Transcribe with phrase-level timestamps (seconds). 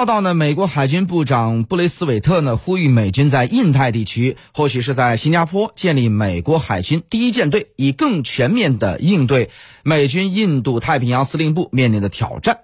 [0.00, 9.50] 报道呢，美国海军部长布雷斯韦特呢呼吁美军在印太地区，或许是在新加坡建立美国海军第一舰队，以更全面的应对
[9.82, 12.60] 美军印度太平洋司令部面临的挑战。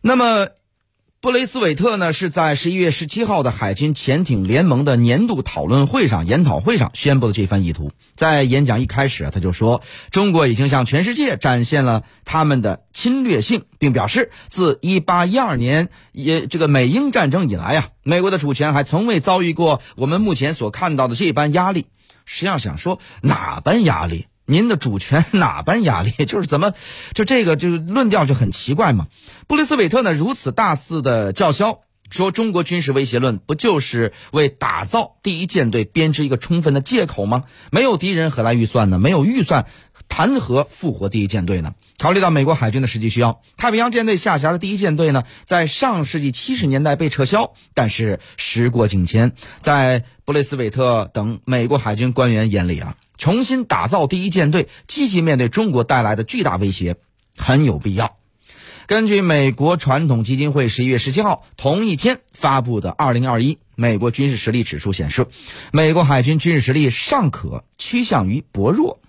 [0.00, 0.48] 那么。
[1.26, 7.90] 布雷斯韦特呢是在十一月十七号的海军潜艇联盟的年度讨论会上、研讨会上宣布的这番意图。
[8.14, 9.82] 在演讲一开始，他就说
[10.12, 21.86] ：“中国已经向全世界展现了他们的侵略性，并表示，自一八一二年也这个美英战争以来啊，美国的主权还从未遭遇过我们目前所看到的这般压力。
[22.24, 26.12] 实际上，想说哪般压力？”您的主权哪般压力？
[26.24, 26.72] 就是怎么，
[27.14, 29.06] 就这个就是论调就很奇怪嘛。
[29.46, 37.44] 布雷斯韦特呢如此大肆的叫嚣，说中国军事威胁论不就是为打造第一舰队编织一个充分的借口吗？
[37.70, 38.98] 没有敌人何来预算呢？
[38.98, 39.66] 没有预算，
[40.08, 41.74] 谈何复活第一舰队呢？
[41.98, 47.54] 考虑到美国海军的实际需要，太平洋舰队下辖的第一舰队呢，在上世纪七十年代被撤销。
[47.74, 52.96] 但是时过境迁，在布雷斯韦特等美国海军官员眼里啊。
[53.18, 56.96] 重新打造第一舰队，积极面对中国带来的巨大威胁，
[57.34, 58.18] 很有必要。
[58.86, 65.26] 根据美国传统基金会十一月十七号同一天发布的《二零二一美国军事实力指数》显示，
[65.72, 69.00] 美国海军军事实力尚可，趋向于薄弱。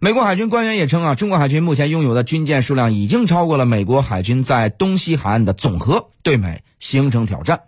[0.00, 7.62] 美国海军官员也称啊，中国海军目前拥有的军舰数量已经超过了美国海军在东西海岸的总和，对美形成挑战。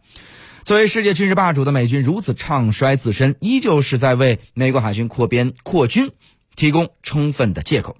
[0.62, 6.12] 作为世界军事霸主的美军如此唱衰自身，依旧是在为美国海军扩编扩军
[6.54, 7.96] 提供充分的借口。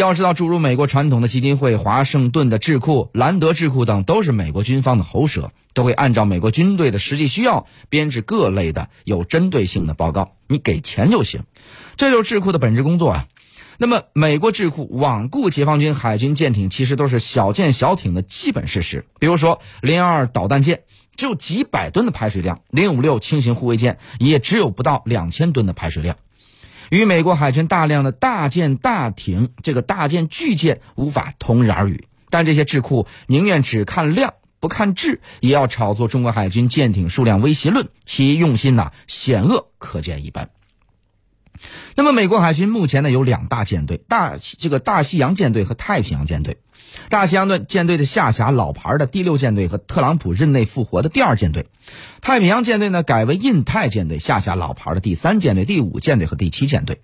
[0.00, 10.32] 要知道，诸如美国传统的基金会、华盛顿的智库、兰德智库等，都是美国军方的喉舌，都会按照美国军队的实际需要编制各类的有针对性的报告。
[10.48, 11.44] 你给钱就行，
[11.96, 13.26] 这就是智库的本质工作啊。
[13.78, 20.82] 那么，美国智库罔顾解放军海军舰艇其实都是小舰小艇的基本事实，比如说零二导弹舰。
[21.16, 26.18] 只有几百吨的排水量，零五六轻型护卫舰也只有不到两千吨的排水量，
[26.90, 32.06] 与美国海军大量的大舰大艇、这个大舰巨舰无法同日而语。
[32.30, 40.50] 但这些智库宁愿只看量不看质，也要炒作中国海军舰艇数量威胁论，其用心呐险恶可见一斑。
[41.94, 46.58] 那么，美国海军目前呢有两大舰队：大这个大西洋舰队和太平洋舰队。
[47.08, 51.66] 大西洋舰舰队的下辖老牌的第六舰队和特朗普任内复活的第二舰队，
[52.20, 57.02] 太平洋舰队呢改为印太舰队，下辖老牌的第三舰队、第五舰队和第七舰队。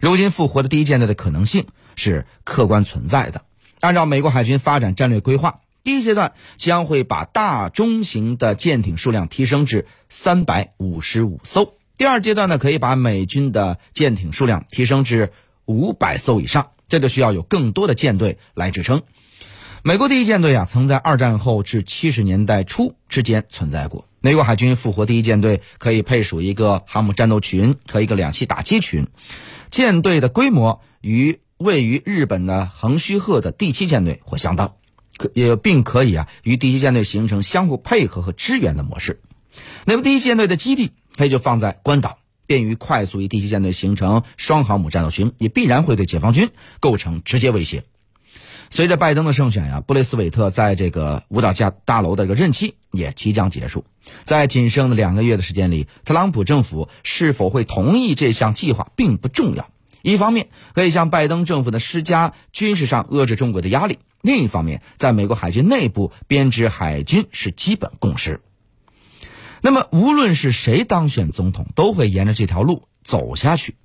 [0.00, 3.42] 如今复活的第一舰队的可能性是客观存在的。
[3.80, 15.34] 按照美国海军发展战略规划，第一阶段将会把大中型的舰艇数量提升至三百五十五艘，第二阶段呢可以把美军的舰艇数量提升至
[15.66, 19.02] 五百艘以上，这就需要有更多的舰队来支撑。
[19.82, 24.08] 美国第一舰队啊，曾在二战后至七十年代初之间存在过。
[24.22, 29.06] 美国海军复活第一舰队可以配属一个航母战斗群和一个两栖打击群，
[29.70, 34.76] 舰队的规模与位于日本的横须贺的第七舰队或相当，
[35.18, 39.20] 可也并可以啊与第七舰队形成相互配合和支援的模式。
[39.84, 46.50] 那么第一舰队的基地它就放在关岛，便于快速与第七舰队形成双航母战斗群，也必然会对解放军
[46.80, 47.84] 构成直接威胁。
[48.72, 53.84] 随着拜登的胜选呀，布雷斯韦特在这个五角大大楼的这个任期也即将结束。
[54.22, 59.68] 在仅剩的两个月的时间里，特朗普政府是否会同意这项计划并不重要。
[60.02, 68.40] 一方面可以向拜登政府的施加军事上遏制中国的压力；另一方面，在美国海军内部编制海军是基本共识。
[69.62, 73.76] 那么，无论是谁当选总统，都会沿着这条路走下去。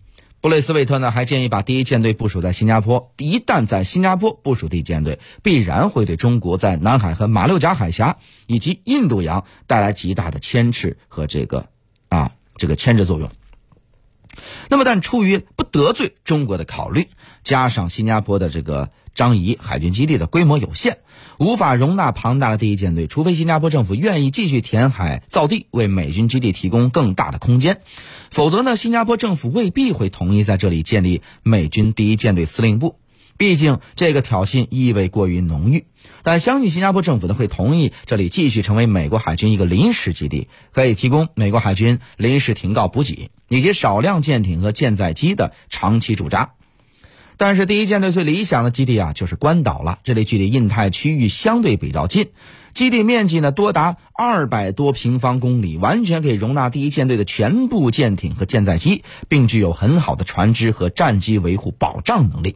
[0.41, 3.11] 布雷斯韦特呢还建议把第一舰队部署在新加坡。
[3.17, 11.67] 一旦在新加坡部署第一舰队，必然会对中国在南海和马六甲海峡以及印度洋带来极大的牵制和这个
[12.09, 13.31] 啊这个牵制作用。
[14.69, 17.07] 那么，但出于不得罪中国的考虑，
[17.43, 20.97] 加上新加坡的这个张仪海军基地的规模有限。
[21.37, 27.81] 无法容纳庞大的第一舰队，除非新加坡政府愿意继续填海造地，为美军基地提供更大的空间，
[28.31, 32.95] 否则呢，新加坡政府未必会同意在这里建立美军第一舰队司令部。
[33.37, 35.85] 毕竟这个挑衅意味过于浓郁。
[36.23, 46.51] 但相信新加坡政府呢会同意这里继续成为美国海军一个临时基地，可以提供美国海军临时停靠补给以及少量舰艇和舰载机的长期驻扎。
[47.37, 49.99] 但是第一舰队最理想的基地啊，就是关岛了。
[50.05, 52.29] 这里距离印太区域相对比较近，
[52.71, 62.55] 基地面积呢多达二百多平方公里，完全可以容纳第一舰队的全部舰艇和舰载机，并具有很好的船只和战机维护保障能力。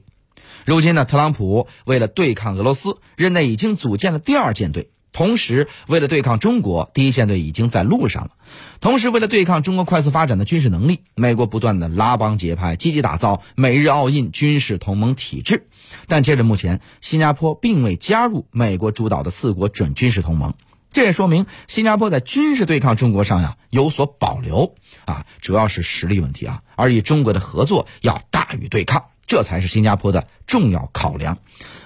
[0.69, 4.91] 如今呢，特朗普为了对抗俄罗斯，任内已经组建了第二舰队。
[5.11, 8.31] 同时，为了对抗中国，第一舰队已经在路上了。
[8.79, 15.65] 同时，为了对抗中国快速发展的军事能力，美国不断的拉帮结派，积极打造美日澳印军事同盟体制。
[16.07, 20.53] 但截至目前，新加坡并未加入美国主导的四国准军事同盟。
[20.93, 24.75] 这也说明新加坡在军事对抗中国上呀有所保留
[25.05, 31.37] 啊，主要是实力问题啊，而与中国的合作要大于对抗，这才是新加坡的重要考量。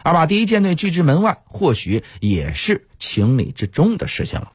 [0.02, 4.52] 而把第一舰队拒之门外，或许也是情理之中的事情了。